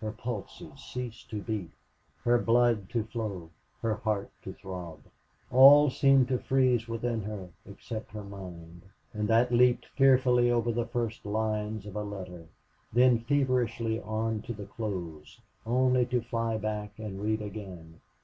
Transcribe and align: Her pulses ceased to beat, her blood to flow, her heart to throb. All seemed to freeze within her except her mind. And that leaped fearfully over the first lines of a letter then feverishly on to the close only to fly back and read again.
Her 0.00 0.10
pulses 0.10 0.80
ceased 0.84 1.30
to 1.30 1.40
beat, 1.42 1.70
her 2.24 2.38
blood 2.38 2.88
to 2.90 3.04
flow, 3.04 3.50
her 3.82 3.94
heart 3.94 4.28
to 4.42 4.52
throb. 4.52 4.98
All 5.52 5.90
seemed 5.90 6.26
to 6.26 6.40
freeze 6.40 6.88
within 6.88 7.22
her 7.22 7.50
except 7.64 8.10
her 8.10 8.24
mind. 8.24 8.82
And 9.14 9.28
that 9.28 9.52
leaped 9.52 9.86
fearfully 9.86 10.50
over 10.50 10.72
the 10.72 10.86
first 10.88 11.24
lines 11.24 11.86
of 11.86 11.94
a 11.94 12.02
letter 12.02 12.48
then 12.92 13.20
feverishly 13.20 14.00
on 14.00 14.42
to 14.42 14.52
the 14.52 14.66
close 14.66 15.38
only 15.64 16.04
to 16.06 16.20
fly 16.20 16.58
back 16.58 16.98
and 16.98 17.22
read 17.22 17.40
again. 17.40 18.00